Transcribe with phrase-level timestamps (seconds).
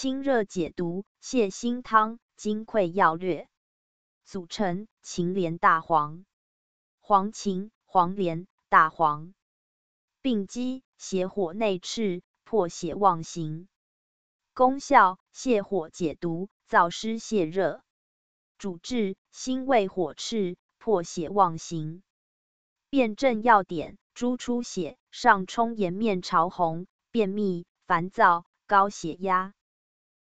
[0.00, 3.42] 清热解毒泻心汤，《金匮要略》
[4.22, 6.24] 组成：秦连大黄、
[7.00, 9.34] 黄芩、黄连、大黄。
[10.22, 13.66] 病机：邪火内炽，破血妄行。
[14.54, 17.82] 功效：泻火解毒，燥湿泻热。
[18.56, 22.04] 主治：心胃火炽，破血妄行。
[22.88, 29.54] 辨证要点：诸出血，上冲颜面潮红，便秘，烦躁，高血压。